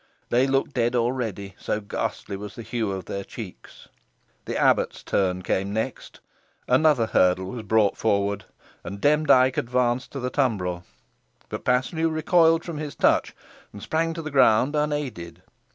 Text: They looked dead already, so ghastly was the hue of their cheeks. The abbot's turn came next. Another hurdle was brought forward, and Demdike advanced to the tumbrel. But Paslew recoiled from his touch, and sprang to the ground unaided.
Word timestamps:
They 0.29 0.47
looked 0.47 0.73
dead 0.73 0.95
already, 0.95 1.53
so 1.59 1.79
ghastly 1.79 2.35
was 2.35 2.55
the 2.55 2.63
hue 2.63 2.89
of 2.91 3.05
their 3.05 3.23
cheeks. 3.23 3.87
The 4.45 4.57
abbot's 4.57 5.03
turn 5.03 5.43
came 5.43 5.71
next. 5.73 6.21
Another 6.67 7.05
hurdle 7.05 7.51
was 7.51 7.61
brought 7.61 7.95
forward, 7.95 8.45
and 8.83 8.99
Demdike 8.99 9.57
advanced 9.57 10.09
to 10.13 10.19
the 10.19 10.31
tumbrel. 10.31 10.85
But 11.49 11.65
Paslew 11.65 12.09
recoiled 12.09 12.63
from 12.65 12.79
his 12.79 12.95
touch, 12.95 13.35
and 13.71 13.79
sprang 13.83 14.15
to 14.15 14.23
the 14.23 14.31
ground 14.31 14.75
unaided. 14.75 15.43